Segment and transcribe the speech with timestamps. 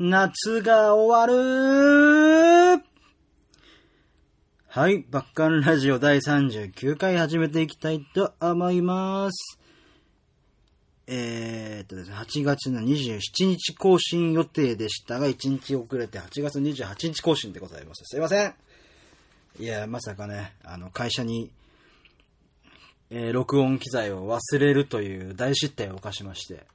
[0.00, 2.80] 夏が終わる
[4.68, 9.58] はい、バッカンラジオ第39回始めていきたいと思います。
[11.08, 18.04] えーっとですね、8月の27日更新予定でしたが、1日遅れて8月28日更新でございます。
[18.04, 18.54] すいません。
[19.58, 21.50] いや、まさかね、あの、会社に、
[23.10, 26.68] えー録音機材を忘れるという大失態を犯しまして、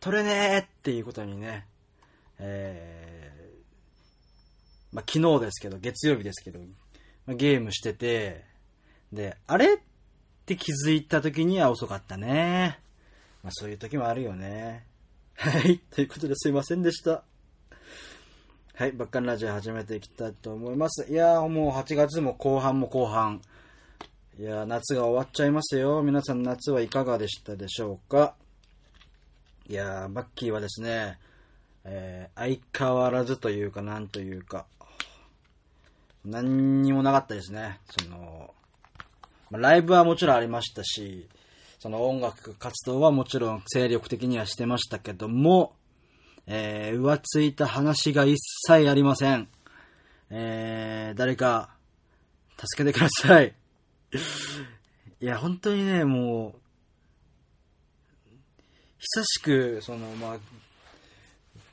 [0.00, 1.66] 取れねーっていうことにね、
[2.44, 6.60] えーまあ、昨日ですけど、月曜日ですけど、
[7.26, 8.44] まゲームしてて、
[9.12, 9.74] で、あれ？
[9.74, 9.78] っ
[10.44, 12.80] て気づいた時には遅かったね。
[13.42, 14.84] まあ、そういう時もあるよね。
[15.34, 15.78] はい。
[15.90, 17.22] ということですいませんでした。
[18.74, 18.92] はい。
[18.92, 21.10] バッカンラジオ始めていきたいと思います。
[21.10, 23.40] いやーもう8月も後半も後半。
[24.38, 26.02] いやー夏が終わっちゃいますよ。
[26.02, 28.34] 皆さん夏はいかがでしたでしょうか？
[29.68, 31.18] いやーバッキーはですね、
[31.84, 34.66] えー相変わらずというかなんというか、
[36.24, 37.80] 何にもなかったですね。
[37.90, 38.54] その、
[39.50, 41.28] まライブはもちろんありましたし、
[41.78, 45.74] その音楽活動はもちろん精力的にはしてましたけども、
[46.46, 49.48] えー、浮ついた話が一切ありません。
[50.30, 51.74] えー、誰か、
[52.56, 53.54] 助けてください。
[55.20, 56.60] いや、本当にね、もう、
[58.98, 60.38] 久しく、その、まあ、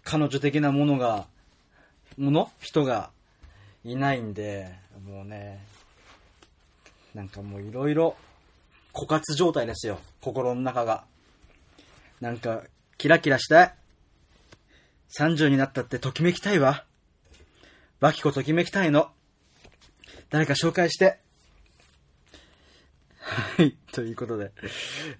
[0.09, 1.27] 彼女的なものが、
[2.17, 2.51] もの？
[2.59, 3.11] 人が
[3.85, 4.73] いないんで、
[5.07, 5.63] もうね、
[7.13, 8.15] なんかもういろいろ、
[8.91, 9.99] 枯渇状態ですよ。
[10.19, 11.03] 心の中が。
[12.21, 12.63] なんか、
[12.97, 13.75] キラキラしたい。
[15.15, 16.85] 30になったってときめきたいわ。
[17.99, 19.11] バキコときめきたいの。
[20.31, 21.19] 誰か紹介して。
[23.19, 24.51] はい、ということで。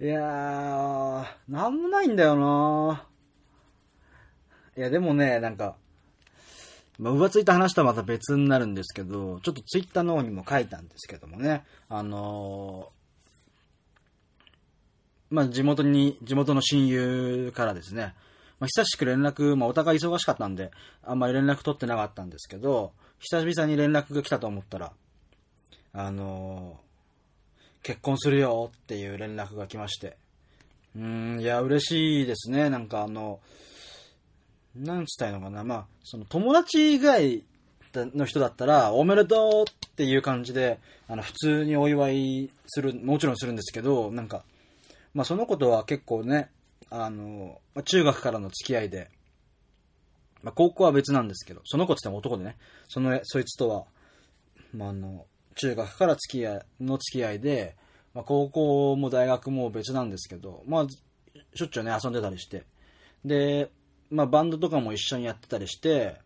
[0.01, 3.05] いやー、なんもないんだよな
[4.80, 5.75] いや、でもね、なんか、
[6.99, 18.15] まあ、浮ついた話とはまた別になるんですけど、ちょっとツイッターの方にも書いたんですけどもね、あのーまあ、地元に、地元の親友からですね、
[18.61, 20.71] まあ、久しく連絡、まあ、お互い忙しかったんで、
[21.03, 24.93] あんまり連絡取ってなかったんですけど、久々に連絡が来たと思ったら、
[25.92, 26.89] あのー
[27.82, 30.17] 結婚するよっていう連絡が来まして、
[30.95, 32.70] うーん、いや、嬉しいですね。
[32.70, 33.39] なんかあの、
[34.75, 35.63] なんつったいのかな。
[35.63, 37.43] まあ、その友達以外
[37.93, 44.43] の人だったら、おめでとうっていう感じで、あの、普通にお祝いする、もちろんするんですけど、なんか、
[45.13, 46.49] まあその子とは結構ね、
[46.89, 49.09] あの、中学からの付き合いで、
[50.43, 53.85] まあ高校は別なんですけど、その子って言っても男でね、その、そいつとは、
[54.73, 55.25] まああの、
[55.55, 57.75] 中学から付き合い、の付き合いで、
[58.13, 60.87] まあ高校も大学も別なんですけど、まあ、
[61.55, 62.63] しょっちゅうね、遊んでたりして、
[63.25, 63.69] で、
[64.09, 66.20] まあバンドとかも一緒にやってたりして、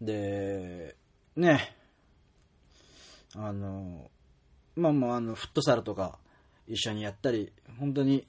[0.00, 0.96] で、
[1.36, 1.76] ね、
[3.34, 4.10] あの、
[4.74, 6.18] まあまあ、あの、フットサルとか
[6.66, 8.26] 一緒にやったり、本当に、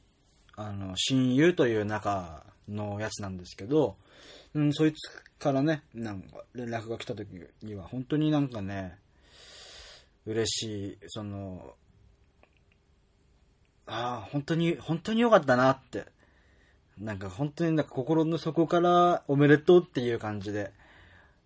[0.56, 3.98] あの、親友という仲のやつなんですけど、
[4.54, 4.98] うん、そいつ
[5.40, 7.30] からね、なんか連絡が来た時
[7.62, 8.98] には、本当になんかね、
[10.26, 11.76] 嬉しい、その、
[13.86, 16.06] ああ、本当に、本当に良かったなって。
[17.00, 20.72] なんか本当になんか心の底からおめでとうっていう感じで、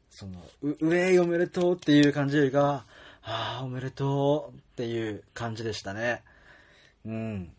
[0.09, 2.85] その、う、うえいおめでとうっていう感じよりか、
[3.23, 6.23] ああ、おめでとうっていう感じでしたね。
[7.05, 7.53] うん。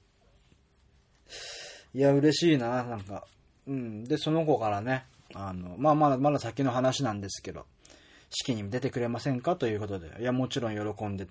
[1.94, 3.26] いや、嬉しいな、なんか。
[3.66, 4.04] うん。
[4.04, 5.04] で、その子からね、
[5.34, 7.66] あの、まあ、まだ、まだ先の話なんですけど、
[8.30, 11.26] 式に出てくれませんかということで、いや、もちろん喜んで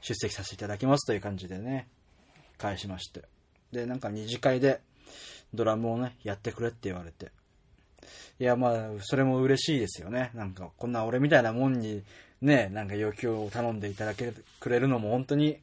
[0.00, 1.88] 出席させていただきますという感じでね、
[2.58, 3.22] 返しまして。
[3.72, 4.80] で、なんか二次会で
[5.54, 7.32] ドラムをね、やってくれって言われて。
[8.38, 10.30] いや、まあ、それも嬉しいですよね。
[10.34, 12.02] なんか、こんな俺みたいなもんに、
[12.42, 15.58] ね、なんか要求を頼んでいただけくれるのも本当に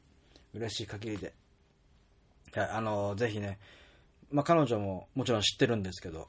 [0.54, 1.32] 嬉しい限りで。
[2.54, 3.58] いや、あの、ぜひね、
[4.30, 6.28] まあ彼女ももちろん知ってるんですけど、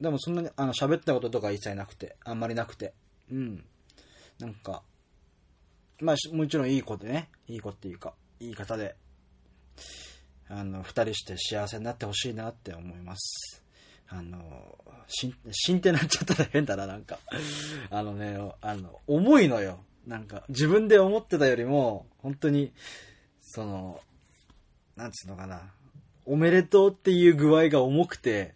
[0.00, 2.92] でもそんなに、あの、喋ったこととか一切なくて、あんまりなくて、
[3.30, 3.64] うん。
[4.38, 4.82] なんか、
[6.00, 8.94] まあ、もちろんいい子でね、いい子っていうか、いい方で、
[10.48, 13.64] あの、二人して幸せになってほしいなって思います。
[14.08, 14.78] あの、
[15.08, 17.18] しん、しんってなっちゃったら変だな、なんか。
[17.90, 19.84] あのね、あの、重いのよ。
[20.06, 22.72] なんか、自分で思ってたよりも、本当に、
[23.40, 24.00] その、
[24.94, 25.72] なんつうのかな。
[26.24, 28.54] おめでとうっていう具合が重くて、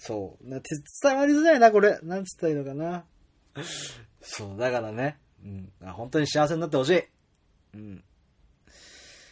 [0.00, 0.48] そう。
[0.48, 0.60] な
[1.02, 1.98] 伝わりづらいな、これ。
[2.02, 3.04] なんつったらいいのかな。
[4.22, 5.18] そう、だからね。
[5.44, 5.72] うん。
[5.92, 7.02] 本当に幸せになってほしい。
[7.74, 8.04] うん。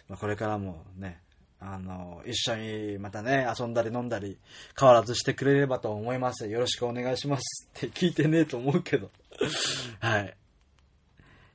[0.08, 1.22] まあ、これからもね、
[1.60, 4.38] あの、一緒にまたね、遊んだり飲んだり、
[4.78, 6.48] 変わらずしてくれればと思います。
[6.48, 9.10] よろしくお願いしますって聞いてねえと思うけど。
[10.00, 10.36] はい。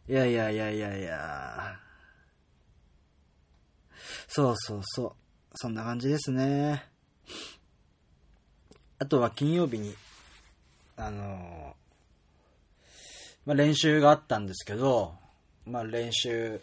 [0.09, 1.79] いやいやいやいやいや。
[4.27, 5.13] そうそうそう。
[5.55, 6.85] そんな感じですね。
[8.99, 9.95] あとは金曜日に、
[10.97, 11.75] あの
[13.45, 15.15] まあ、練習があったんですけど、
[15.65, 16.61] まあ、練習、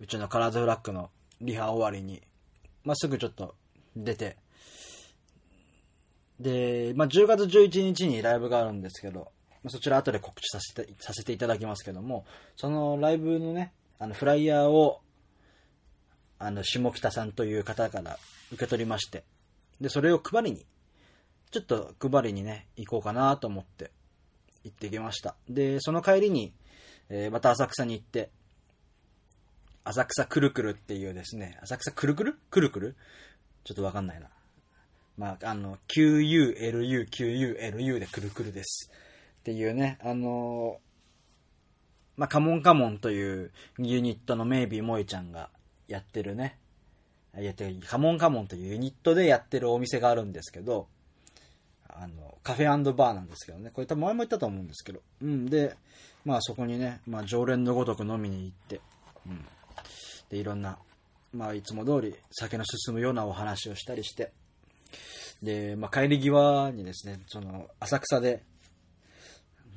[0.00, 1.10] うちのカラーズフラッグの
[1.40, 2.22] リハ終わりに、
[2.84, 3.54] まあ、すぐちょっと
[3.96, 4.36] 出て、
[6.40, 9.32] で、まあ、10月11日にライブがあるんですけど、
[9.62, 12.26] まあ、そちら後で告知させて、させていただきますけども、
[12.56, 15.00] そのライブのね、あの、フライヤーを、
[16.38, 18.18] あの、下北さんという方から
[18.52, 19.24] 受け取りまして、
[19.80, 20.66] で、それを配りに、
[21.50, 23.92] ちょっと配りにね、行こうかなと思って
[24.64, 25.36] 行ってきました。
[25.48, 26.52] で、その帰りに、
[27.08, 28.30] えー、また浅草に行って、
[29.84, 32.38] 浅草くるくるっていうですね、浅草くるくる？
[32.50, 32.96] くるくる？
[33.64, 34.28] ちょっとわかんないな。
[35.16, 38.90] まあ、あの、QULU、QULU でくるくるです。
[39.40, 45.50] っていうね、あのー、まあ、カモンカモンというユニットのメイビーモイちゃんが
[45.86, 46.58] やってるね、
[47.36, 50.88] やってる、カモンカモンというユニットでやってるお店があるんですけど、
[51.88, 53.70] あの、カフェバーなんですけどね。
[53.72, 55.00] これ多分前も言ったと思うんですけど。
[55.22, 55.46] うん。
[55.46, 55.76] で、
[56.24, 58.80] まあそこにね、まあ常連のごとく飲みに行って、
[59.26, 59.44] うん。
[60.34, 60.78] で、いろんな、
[61.32, 64.32] まあいつも通り酒の進むようなお話をしたりして、
[65.40, 68.42] で、まあ帰り際にですね、その、浅草で、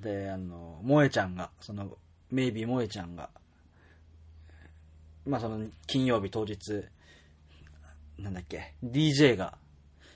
[0.01, 1.95] で、あの、萌えちゃんが、その、
[2.31, 3.30] メイビー萌えちゃんが、
[5.27, 6.57] まあその、金曜日当日、
[8.18, 9.59] なんだっけ、DJ が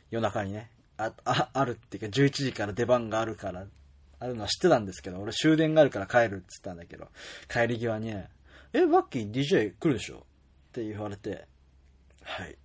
[0.10, 3.68] 夜中にね、あ、あ、あるっていうか、11時から出番があるから、
[4.20, 7.10] あるのは知ってたんですけど、俺終電があるから帰るって言ったんだけど、
[7.48, 8.30] 帰り際にね、
[8.74, 10.26] え、バッキー DJ 来るでしょ
[10.72, 11.46] って言われて、
[12.24, 12.58] はい。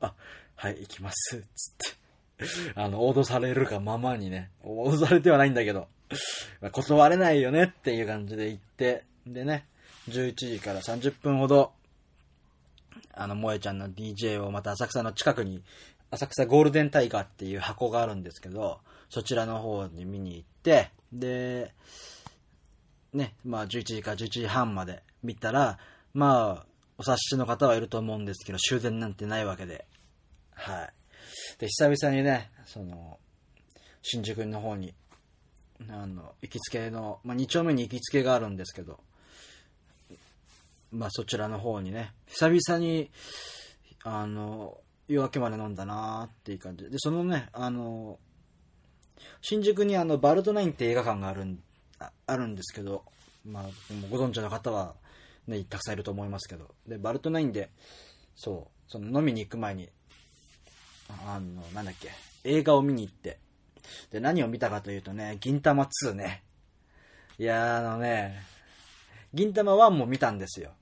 [0.00, 0.12] あ、
[0.56, 1.44] はい、行きます。
[1.54, 1.74] つっ
[2.36, 2.74] て。
[2.74, 5.86] あの、脅されるがままにね、脅されてはないんだけど、
[6.72, 9.66] 断れないよねっていう感じで行って、でね、
[10.08, 11.72] 11時から30分ほど、
[13.14, 15.62] あの、萌えちゃんの DJ をまた浅草の近くに
[16.10, 18.80] 浅草ゴールデンタイガーっていう箱があるんですけど、
[19.10, 21.72] そちらの方に見に行って、で、
[23.12, 25.78] ね、まあ11時から11時半まで見たら、
[26.14, 26.66] まあ、
[26.98, 29.86] お察しの方はいると思うんですけど、終電なんてないわけで。
[30.52, 30.92] はい。
[31.58, 33.18] で、久々にね、その、
[34.02, 34.94] 新宿の方に、
[35.88, 38.98] あの、行きつけの、まあ2丁目に行きつけがあるんですけど、
[40.90, 43.10] まあそちらの方にね、久々に、
[44.02, 46.98] あの、夜明けまで飲んだなーっていう感じで。
[46.98, 48.18] そのね、あの、
[49.40, 51.62] 新宿にあの、バルトナインって映画館があるん、
[52.26, 53.04] あるんですけど、
[53.44, 53.64] まあ、
[54.10, 54.94] ご存知の方は、
[55.48, 56.74] ね、たくさんいると思いますけど。
[56.86, 57.70] で、バルトナインで、
[58.36, 59.88] そう、その飲みに行く前に、
[61.26, 62.10] あの、なんだっけ、
[62.44, 63.38] 映画を見に行って、
[64.10, 66.44] で、何を見たかというとね、銀玉2ね。
[67.38, 68.42] いやあのね、
[69.32, 70.72] 銀玉1も見たんですよ。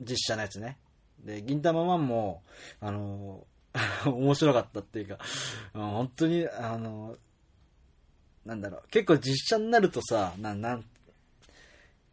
[0.00, 0.78] 実写のやつね。
[1.24, 2.42] で、銀玉1も、
[2.80, 3.46] あの
[4.04, 5.18] 面白かったっていうか、
[5.72, 7.16] 本当に、あの、
[8.44, 10.84] なんだろう、結構実写になるとさ、な、なん、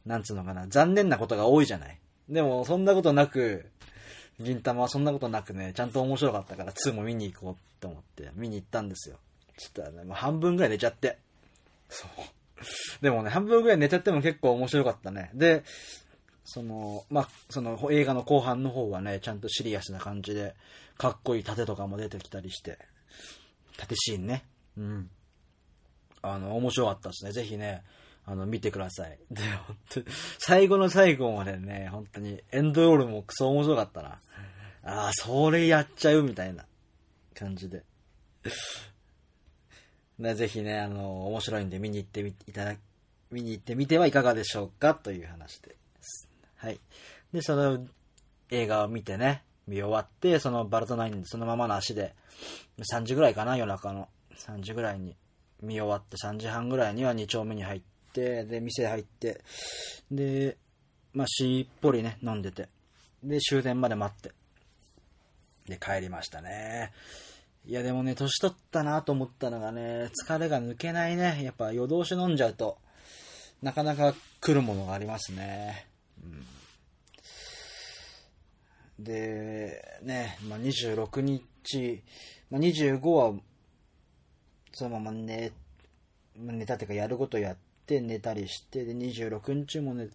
[0.07, 2.00] なんつうのかな、残念なことが多いじゃない。
[2.30, 3.65] でも、そんなことなく、
[4.39, 9.18] 銀玉はそんなことなくね、ちゃんと面白かったから2も見に行こうと思って見に行ったんですよ。
[9.57, 11.18] ちょっとね、もう半分ぐらい寝ちゃって。
[11.89, 13.01] そう。
[13.01, 15.31] でもね、半分ぐらい寝ちゃっても結構面白かったね。
[15.33, 15.64] で、
[16.44, 20.56] その、まあ、その映画の後半の方はね、ちゃんとシリアスな感じで、
[20.97, 22.80] かっこいい盾とかも出てきたりして、
[23.78, 24.45] 盾シーンね。
[24.78, 25.09] うん。
[26.21, 27.31] あの、面白かったですね。
[27.31, 27.83] ぜひね、
[28.30, 29.18] あの、見てください。
[29.31, 30.02] で、本当
[30.38, 34.19] 最後の最後までね、本当に、エンドロールもクソ面白かったな。
[34.84, 36.66] ああ、それやっちゃうみたいな
[37.34, 37.86] 感じで。
[40.19, 42.76] ね、ぜひね、あの、面白いんで見に行ってみて、いただ、
[43.31, 45.78] 見に行ってみてはいかがでしょうかという話で。
[46.57, 46.81] はい。
[47.31, 47.88] で、その
[48.50, 52.14] 映画を見てね、見終わって、そのバルトナインそのままの足で、
[52.92, 54.10] 3時ぐらいかな、夜中の。
[54.36, 55.16] 3時ぐらいに
[55.62, 59.42] 見終わって、3時半ぐらいには2丁目に入って、で、店入って、
[60.12, 60.57] で、
[61.14, 62.69] まあ、しっぽりね、飲んでて、
[63.24, 64.31] で、終電まで待って、
[65.68, 66.92] で、帰りましたね。
[67.66, 71.42] いや、でもね、年取ったなと思ったのがね、疲れが抜けないね。
[71.44, 72.78] やっぱ夜通し飲んじゃうと、
[73.62, 75.88] なかなか来るものがありますね。
[78.97, 82.04] で、ね、まあ、26日、
[82.50, 83.33] まあ、25は、
[84.71, 85.52] そのまま寝、
[86.36, 90.10] 寝たっていうかやることやってて寝たりして、で、26日も寝、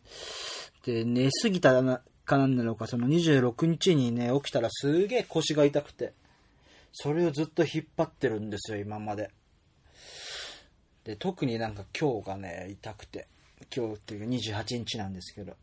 [0.84, 6.12] で、寝すぎたな、日なんだろうか、その26日にね、起きたらすげえ腰が痛くて、
[6.92, 9.30] それをずっと引っ張ってるんですよ、今まで。
[11.04, 13.26] で、特になんか今日がね、痛くて、
[13.74, 15.56] 今日っていう28日なんですけど、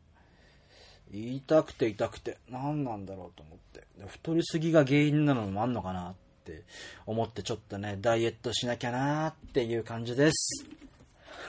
[1.12, 3.88] 痛くて痛くて、何なんだろうと思って。
[4.08, 6.64] 太りすぎが原因なのもあんのかなって
[7.06, 10.66] 思ってちょっとね、ダイエットしなきゃなーっていう感じです。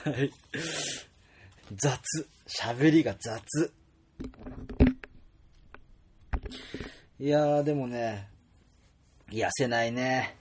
[0.05, 0.33] はい。
[1.77, 2.01] 雑。
[2.47, 3.73] 喋りが雑。
[7.19, 8.29] いやー、でもね、
[9.31, 10.37] 痩せないね。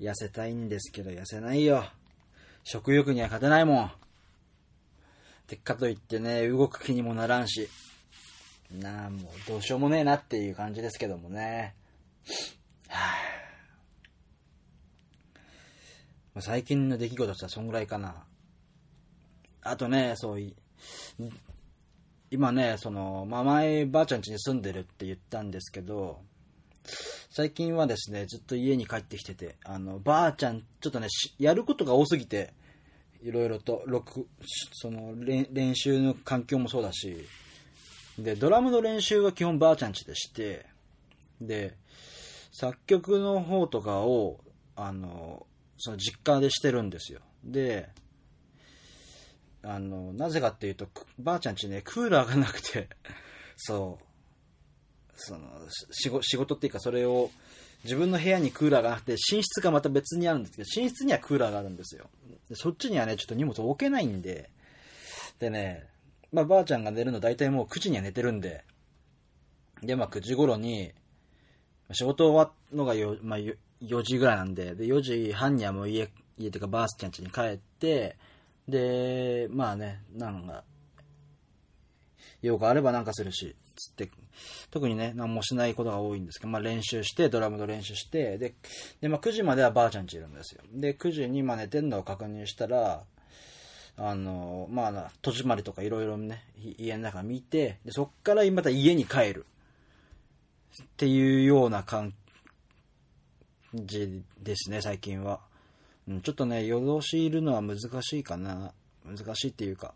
[0.00, 1.84] 痩せたいんですけど、痩せないよ。
[2.62, 3.92] 食欲には勝てないもん。
[5.48, 7.68] てかといってね、動く気にもならんし。
[8.70, 11.74] なあ、もうどうしようもねえなっていう感じですけどもね。
[12.88, 13.43] はあ、
[16.40, 18.24] 最近の出来事としてはそんぐらいかな。
[19.62, 20.40] あとね、そう、
[22.30, 26.20] 今ね、その、まあ、前、ばあちゃん家に住んでるって言ったんですけど、
[27.30, 32.52] 最近はですね、ずっと家に帰ってきてて、あの、ばあちゃん、ちょっとね、やることが多すぎて、
[33.22, 34.26] いろいろと、録、
[34.72, 37.24] その練習の環境もそうだし、
[38.18, 40.66] で、ドラムの練習は基本ばあちゃんちでして、
[41.40, 41.76] で、
[42.52, 44.40] 作曲の方とかを、
[44.76, 45.46] あの、
[45.78, 47.20] その実家でしてるんですよ。
[47.44, 47.88] で、
[49.62, 50.88] あの、なぜかっていうと、
[51.18, 52.88] ばあちゃんちね、クーラーがなくて、
[53.56, 54.04] そう、
[55.16, 55.48] その、
[55.90, 57.30] 仕事っていうかそれを、
[57.84, 62.08] 自分の部屋にクーラーがなくて、寝室がまた別にあるんですけど、寝室にはクーラーがあるんですよ。
[62.48, 64.50] でそっちにはね、ちょっと荷物置けないんで、
[65.38, 65.86] でね、
[66.32, 68.64] まあ、ばあちゃんが寝るの大体もう9時には寝てるんで、
[69.82, 70.92] で、まあ、9時頃に、
[71.92, 73.38] 仕事終わるのがよ、まあ、
[73.82, 78.16] 4時ぐらいなんで、で、4時半にはもう家、家っていうかばあちゃん家に帰って、
[78.68, 80.64] で、まあね、なんか、
[82.42, 84.10] 用があればなんかするし、つって、
[84.70, 88.54] 特にね、何もしないことが多いんですけど、まあ練習して、ドラムの練習して、で、
[89.00, 90.62] でまあ9時まではばあちゃんちいるんですよ。
[90.72, 93.04] で、9時にまあ寝てんのを確認したら、
[93.96, 96.42] あの、まあ、戸締まりとかいろいろね、
[96.78, 99.46] 家の中見て、で、そっからまた家に帰る。
[100.82, 102.12] っていうような感
[103.74, 105.40] じですね、最近は。
[106.08, 108.72] うん、ちょっとね、夜通しいるのは難しいかな。
[109.04, 109.94] 難しいっていうか。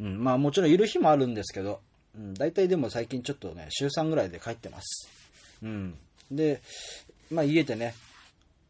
[0.00, 1.80] うん、まあもちろんいる日もあるんですけど、
[2.16, 5.08] うん、大体でも最近ちょっとね、週3ぐらいで帰ってます。
[5.62, 5.98] うん。
[6.30, 6.62] で、
[7.30, 7.94] まあ家でね、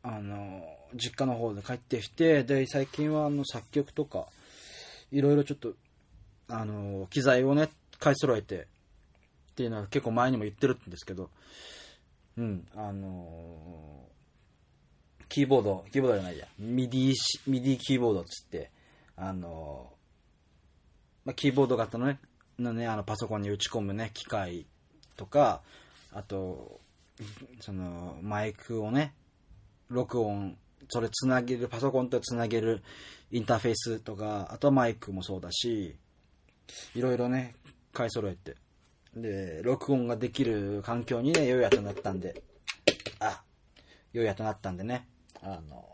[0.03, 4.27] あの、実家の方で帰ってきて、で、最近はあの作曲とか、
[5.11, 5.75] いろいろちょっと、
[6.49, 8.67] あの、機材をね、買い揃えて、
[9.53, 11.31] っていうのは結構前にも言ってるんですけど、
[12.39, 14.07] うん、あの
[15.33, 18.71] キーボード、キーボードじゃないや、 MIDI、MIDI キーボードっつって、
[19.17, 19.91] あの
[21.25, 22.19] まあ、キーボード型のね、
[22.59, 24.67] のね、あのパソコンに打ち込むね、機械
[25.17, 25.63] とか、
[26.13, 26.83] あと、
[27.61, 29.15] その、マイクをね、
[29.89, 30.59] 録音、
[30.91, 32.83] それつなげる、パソコンとつなげる
[33.31, 35.97] インターフェースとか、あとはマイクもそうだし、
[36.95, 37.55] いろいろね、
[37.95, 38.57] 買い揃えて。
[39.17, 42.43] で、録音ができる環境にね、良いやとなったんで、
[43.19, 43.43] あ、
[44.13, 45.09] 良いやとなったんでね、
[45.43, 45.85] あの、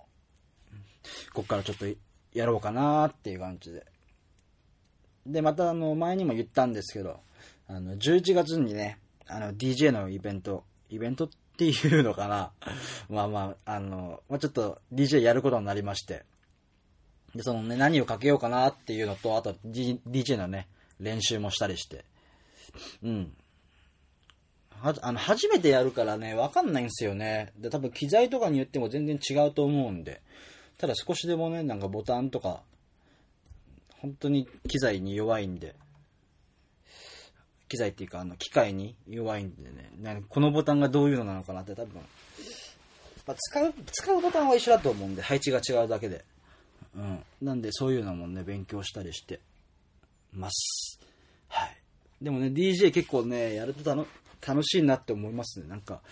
[1.33, 1.87] こっからちょっと
[2.33, 3.87] やろうかなっていう感じで。
[5.27, 7.21] で、またあの、前にも言ったんですけど、
[7.67, 12.53] あの、11月にね、あの、DJ のイベント、イベントっていうのかな。
[13.09, 16.25] まあまあ、あの、まあちょっと DJ やることになりまして。
[17.35, 22.05] で、そのね、何をかけようかなっていうのと、あと、D、DJ のね、練習もしたりして。
[23.03, 23.37] うん。
[24.81, 27.53] は、あの、初めてやるからね、わかんないんですよね。
[27.59, 30.21] で、多分機材とかによっても全然違うと思うんで。
[30.79, 32.63] ただ少しでもね、なんかボタンとか、
[34.01, 35.75] 本当に機材に弱いんで、
[37.69, 42.01] 機材っていうか、あの、機械に弱いんでね、このボタンがどういうのなのかなって多分、
[43.27, 46.25] まあ、使う、使うボタンは一緒だと思うんで、配置が違うだけで。
[46.97, 47.23] うん。
[47.43, 49.41] なんで、そういうのもね、勉強したりして
[50.33, 50.99] ます。
[51.49, 51.77] はい。
[52.23, 54.09] でもね、DJ 結構ね、やると楽
[54.47, 55.69] 楽しいなって思いますね。
[55.69, 56.03] なんか、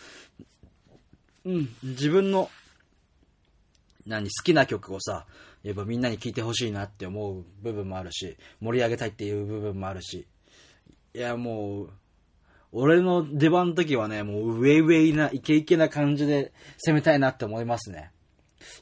[1.44, 2.50] うん、自分の、
[4.06, 5.26] 何、好きな曲をさ、
[5.62, 10.26] やっぱみんなに聴いてほしいなって思う部分もあるし、盛り上げたいっていう部分もあるし、
[11.14, 11.90] いや、もう、
[12.72, 16.52] 俺の出番の時はね、もうウェイウェイな、イケイケな感じで
[16.84, 18.10] 攻めたいなって思いますね。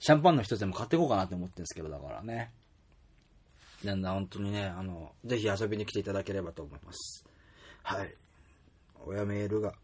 [0.00, 2.50] シャンパンの一つでも買っていこうかなって思ってるんですけど、だからね。
[3.84, 7.24] なんだ、本当にね、あの、ぜひ遊びに来ていただければと思います。
[7.82, 8.14] はい。
[9.06, 9.74] 親メールが、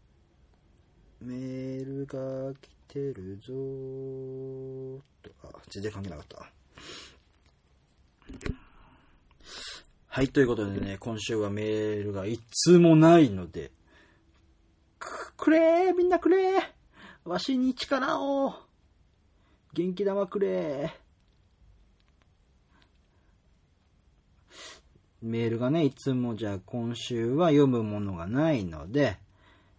[1.21, 4.99] メールが来てるぞー。
[5.21, 6.51] と、あ、全然関係なかった。
[10.07, 13.71] はい、ということでね、今週はメールが一通もないので、
[14.99, 15.95] く、くれー。
[15.95, 16.61] みんなくれー。
[17.23, 18.53] わしに力を。
[19.73, 21.00] 元気玉くれー。
[25.21, 29.17] メールがね、いつもじゃあ今週は読むものがないので、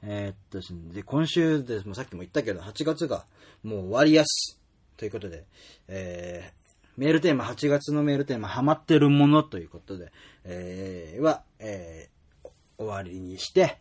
[0.02, 3.24] えーっとですね、で、今週です、もうさっきも言ったけど、8月が
[3.62, 4.58] もう終わりやす。
[4.96, 5.44] ということで、
[5.88, 10.12] えー、メールテーマ、8月のメールテーマ、ハマってるものということで、
[10.44, 13.78] えー、は、えー、終わりにして、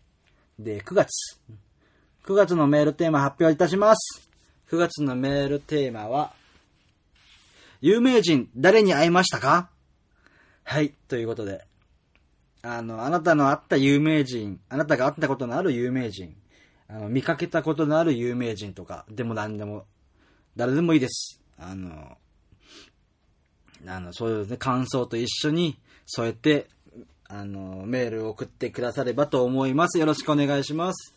[0.60, 1.40] で、9月。
[2.26, 4.30] 9月のメールテーマ発表いたします。
[4.70, 6.34] 9月のメールテーマは、
[7.82, 9.71] 有名人、誰に会いましたか？
[10.64, 11.66] はい、ということで。
[12.64, 16.36] あの、あなたの会った有名人、あなたが会ったことのある有名人、
[16.88, 19.86] あの、見かけたことのある有名人とか、でも何でも、
[20.56, 21.42] 誰でもいいです。
[21.58, 22.18] あの、
[23.88, 26.68] あの、そういうね、感想と一緒に添えて、
[27.28, 29.98] あの、メールを送ってくださればと思います。
[29.98, 31.16] よろしくお願いします。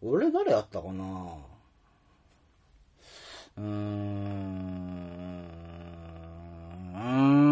[0.00, 1.36] 俺誰やったかな？
[3.58, 3.66] うーん。
[6.94, 7.42] うーん。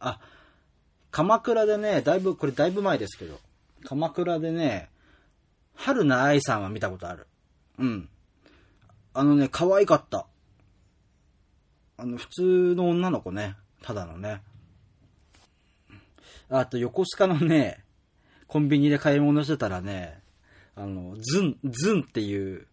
[0.00, 0.20] あ、
[1.14, 3.38] 鎌倉でね、だいぶ、これだいぶ前ですけど、
[3.84, 4.90] 鎌倉でね、
[5.76, 7.28] 春菜愛さんは見たことある。
[7.78, 8.08] うん。
[9.12, 10.26] あのね、可愛かった。
[11.98, 13.54] あの、普通の女の子ね。
[13.80, 14.42] ただのね。
[16.50, 17.84] あと、横須賀のね、
[18.48, 20.20] コンビニで買い物してたらね、
[20.74, 22.66] あの、ズン、ズンっていう、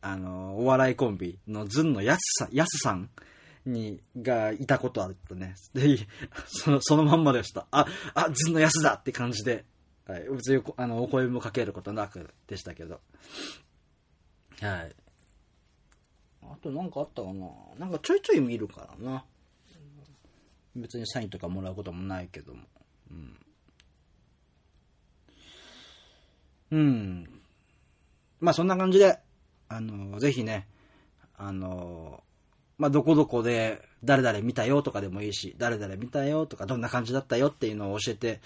[0.00, 3.10] あの、お笑いコンビのズンのやすさん、やすさん
[3.66, 5.54] に、がいたことあったね。
[5.72, 5.98] で、
[6.46, 7.66] その、そのまんまでした。
[7.70, 9.64] あ、あ、ズンのやすだって感じで、
[10.06, 10.28] はい。
[10.28, 13.00] 別に、あの、お声もかけることなくでしたけど。
[14.60, 14.94] はい。
[16.42, 17.46] あとなんかあったかな
[17.78, 19.24] なんかちょいちょい見るからな。
[20.76, 22.62] 別にサインとかもらうこともないけども。
[23.10, 23.36] うん。
[26.70, 27.42] うん。
[28.40, 29.18] まあそんな感じで、
[29.68, 30.66] あの、ぜひね、
[31.36, 32.22] あの、
[32.78, 38.40] まあどこどこで誰々見たよとかでもいいし、誰々見たよとかどんな感じだったよっていうのを教えて、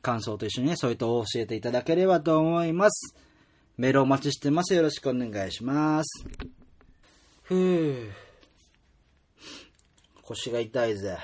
[0.00, 3.14] 感想と一緒にね、そういうと教えていただければと思います。
[3.76, 4.74] メールお待ちしてます。
[4.74, 6.24] よろしくお願いします。
[7.42, 8.10] ふぅ。
[10.22, 11.18] 腰が痛いぜ。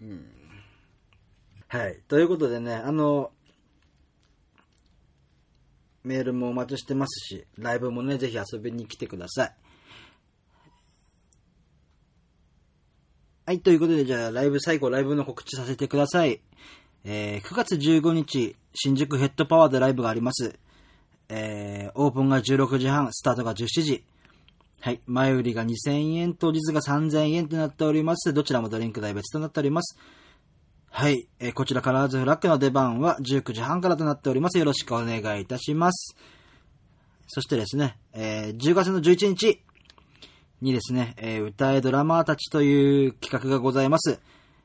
[0.00, 0.04] う。
[0.04, 0.26] ん。
[1.68, 2.00] はい。
[2.08, 2.28] という。
[2.28, 3.32] ことでね、あの、
[6.04, 9.54] メールもお待ちしてますし、ライブもね、ぜひ遊びに来てください。
[13.46, 16.40] はい、ということで、じゃあ、ライブ、最後、ライブの告知させてください。
[17.04, 20.58] えー、9月15日、新宿ヘッドパワーでライブがあります。
[21.28, 24.04] えー、オープンが16時半、スタートが17時。
[24.80, 28.32] はい、前売りが2000円、当日が3000円となっております。
[28.32, 29.98] どちらもドリンク代別となっております。
[30.92, 34.58] はい、えーこちらカラーズフラッグの出番は19時半からとなっております。
[34.58, 36.16] よろしくお願いいたします。
[37.28, 39.62] そしてですね、えー10月の11日
[40.60, 44.20] にですね、えー歌えドラマーたちという企画がございます。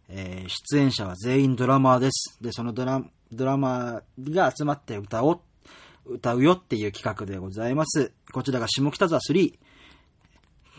[0.09, 2.37] えー出演者は全員ドラマーです。
[2.41, 5.39] で、そのドラ、ドラマーが集まって歌おう、
[6.07, 8.11] 歌うよっていう企画でございます。
[8.33, 9.53] こちらが下北沢3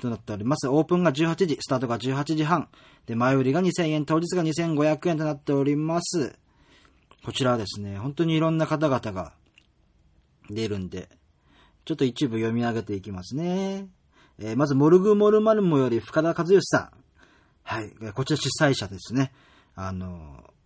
[0.00, 0.68] となっております。
[0.68, 2.68] オープンが18時、スタートが18時半。
[3.06, 6.38] で、前売りが2000円、当日が2500円となっております。
[7.24, 9.32] こちらはですね、本当にいろんな方々が
[10.50, 11.09] 出るんで、
[11.85, 13.88] ちょっと一部読み上げていきますね。
[14.38, 16.90] えーまず、モルグモルマルモより深田和義さん。
[17.62, 17.90] はい。
[18.14, 19.32] こちら主催者ですね。
[19.74, 20.56] あのー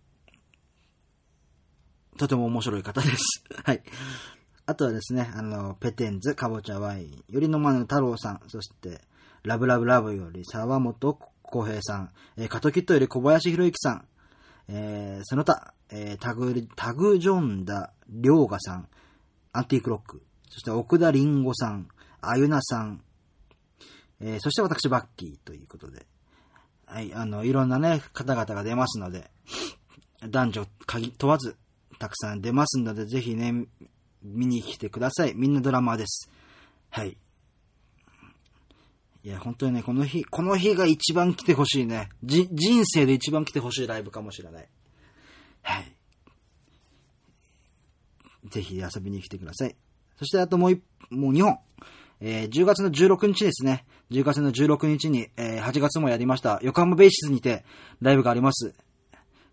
[2.17, 3.43] とても面白い方です。
[3.65, 3.81] はい。
[4.67, 9.01] あとはですね、あの、ペテンズ、かぼちゃワイン、よりのまぬ太郎さん、そして、
[9.43, 14.05] ラブラブラブより沢本浩平さん、えー、カトキットより小林博之さん、
[14.69, 18.87] えーその他、えータグ、タグジョンダ、りょうがさん、
[19.53, 21.87] アンティークロック、そして奥田りんごさん、
[22.21, 23.01] あゆなさん、
[24.19, 26.05] えーそして私バッキーということで、
[26.85, 29.31] はい、あの、いろんなね、方々が出ますので、
[30.29, 31.55] 男女限問わず、
[31.99, 33.65] たくさん出ますので、ぜひね、
[34.23, 35.33] 見に来てください。
[35.35, 36.29] みんなドラマーです。
[36.89, 37.17] はい。
[39.23, 42.09] いや、本当にね、この日、この日が一番来てほしいね。
[42.23, 44.69] じ、人生で一番来てほしいライブかもしれない。
[45.61, 45.95] はい。
[48.49, 49.75] ぜひ遊びに来てください。
[50.17, 51.59] そしてあともう一、もう2本。
[52.23, 53.85] えー10月の16日ですね。
[54.11, 56.59] 10月の16日に、えー8月もやりました。
[56.63, 57.63] 横浜ベーシスにて
[57.99, 58.73] ライブがあります。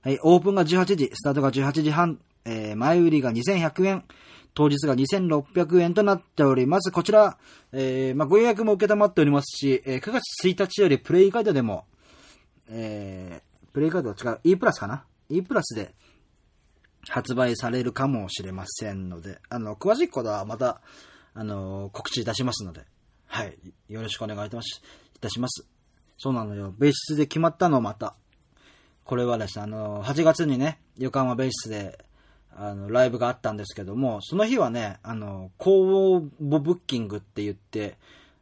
[0.02, 4.04] はい、オープンが18時、スタートが18時半、えー前売りが2100円、
[4.54, 6.90] 当日が2600円となっております。
[6.90, 7.38] こちら、
[7.72, 11.86] えー、まあ、ご予約も受けたまっておりますし、えー、9月1日よりプレイガイドでも、
[12.68, 15.94] えー、プレイガイドは違う、E プラスかな ?E プラスで
[17.08, 20.80] 発売されるかもしれませんので、あの、詳しいことはまた、
[21.34, 22.84] あの、告知いたしますので、
[23.26, 23.56] はい、
[23.88, 24.80] よろしくお願いいたし
[25.14, 25.66] いたします。
[26.16, 26.74] そうなのよ。
[26.76, 28.16] ベースで決まったのまた。
[29.04, 32.04] これはですね、あの、8月にね、横浜ベースで、
[32.54, 37.96] あの、ライブがあったんですけども、その日はね、あの、公募ブッキングって言って、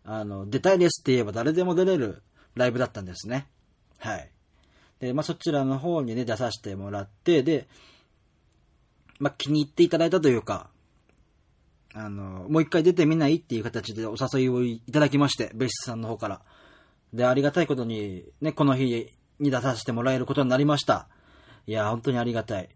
[0.04, 2.22] あの、出たいですって言えば誰でも出れる
[2.54, 3.46] ライブだったんですね。
[3.98, 4.30] はい。
[5.00, 7.68] で、まあ、そちらの方にね、出させてもらって、で、
[9.18, 10.70] まあ、気に入っていただいたというか、
[11.94, 16.42] あの、もう一回出てみないっていう形でお誘いをいただきまして、ベースさんの方から。
[17.12, 21.08] で、ありがたいことに、ね、この日に出させてもらえることになりました。
[21.66, 22.68] いや、本当にありがたい。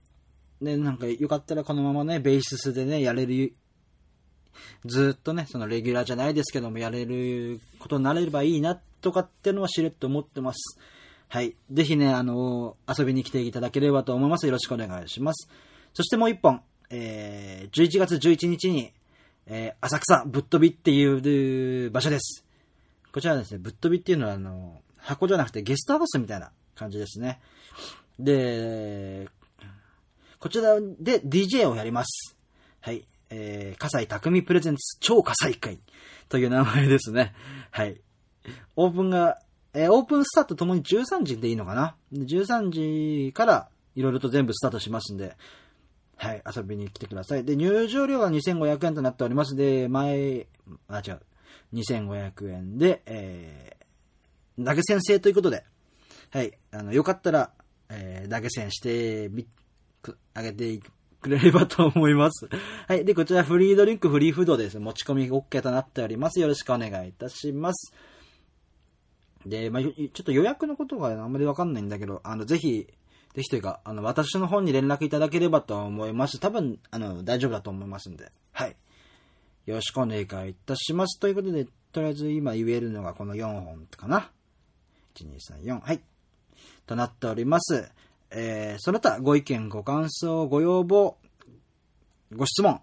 [0.63, 3.55] で、なんか、よかったらこのままね、ベーシスでね、やれる、
[4.85, 10.79] ずっとね、そのレギュラーじゃないですけども、やれることになれればいいな、とかってのはしれっと思ってます。
[11.29, 11.55] はい。
[11.71, 14.47] ぜひね、あの遊びに来ていただければと思います。
[14.47, 15.49] よろしくお願いします。
[15.95, 18.93] そしてもう一本、えー、11月11日に、
[19.47, 22.45] えー、浅草ぶっ飛びっていう場所です。
[23.13, 27.41] こちらですね、ぶっ飛びっていうのは、あの、箱じゃなくてゲストハウスみたいな感じですね。
[28.19, 29.29] で、
[30.41, 32.35] こちらで DJ をやります。
[32.81, 33.07] はい。
[33.29, 35.79] えー、笠井匠プレゼンツ超火災会
[36.31, 37.35] という名前ですね。
[37.71, 38.01] はい。
[38.75, 39.39] オープンが、
[39.75, 45.37] えー、オープンスタートともに13時でいいのかな ?13 時からいろいろと全部スタートしますんで、
[46.17, 47.45] はい、遊びに来てください。
[47.45, 49.55] で、入場料は2500円となっております。
[49.55, 50.47] で、前、
[50.89, 51.21] あ、違う。
[51.75, 55.65] 2500円で、えー、投げ銭制ということで、
[56.31, 57.53] はい、あの、よかったら、
[57.91, 59.47] えー、投げ銭してみ、
[60.35, 60.81] あげて
[61.21, 62.49] くれればと思います。
[62.89, 63.05] はい。
[63.05, 64.79] で、こちらフリードリンク、フリーフードです。
[64.79, 66.41] 持ち込み OK となっております。
[66.41, 67.93] よろしくお願いいたします。
[69.47, 72.87] で、まあ、ちょっと予約のことがあんまりわかんないんだけど、あの、ぜひ、
[73.35, 76.39] ぜひというか、あの、私の方に連絡いただければと思います。
[76.41, 78.33] 多分、あの、大丈夫だと思いますんで。
[78.53, 78.77] はい。
[79.67, 81.21] よろしくお願いいたします。
[81.21, 84.31] ということで、とりあえず今言えるのがこの4本かな。
[85.15, 85.81] 1、2、3、4。
[85.81, 86.01] はい。
[86.87, 87.89] となっております。
[88.31, 91.17] えー、その他、ご意見、ご感想、ご要望、
[92.35, 92.81] ご質問、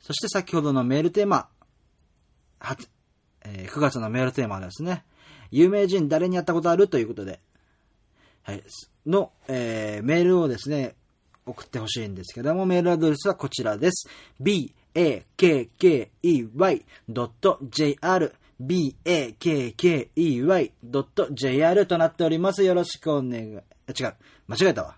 [0.00, 1.48] そして先ほどのメールテーマ、
[2.58, 2.76] は
[3.44, 5.04] えー、9月のメールテーマですね。
[5.50, 7.40] 有名人誰にやったことあるということで、
[8.42, 8.62] はい、
[9.06, 10.94] の、えー、メールをですね、
[11.46, 14.08] 送ってほしいんですけども、メールアドレスはこちらです。
[14.40, 15.20] bakkey.jr
[18.60, 19.16] bakkey.jr
[21.86, 22.62] となっております。
[22.62, 23.58] よろしくお願い。
[23.92, 24.14] 違う。
[24.48, 24.96] 間違えたわ。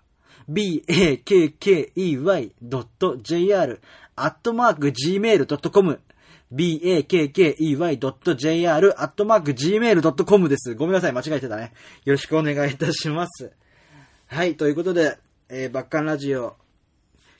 [0.49, 1.49] bakkey.jr
[4.15, 5.99] アットマーク gmail.com
[6.53, 7.33] bakkey.jr
[8.97, 10.75] アットマーク gmail.com です。
[10.75, 11.13] ごめんなさい。
[11.13, 11.73] 間違えてたね。
[12.05, 13.51] よろしくお願いいたします。
[14.27, 14.55] はい。
[14.55, 15.17] ということで、
[15.49, 16.55] えー、バッカンラジオ、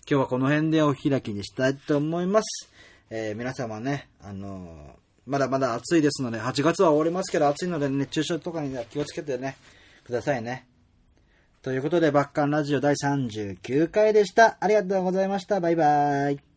[0.10, 2.70] 今日はこの辺でお開きにしたいと思います。
[3.10, 9.56] えー、皆様ね、あのー、まだまだ暑いですので、8月は終わりますけど暑いので熱中症とかには気をつけてね、
[10.04, 10.68] くださいね。
[11.64, 14.58] ということで、バッカンラジオ第39回でした。
[14.60, 15.62] ありがとうございました。
[15.62, 16.53] バイバーイ。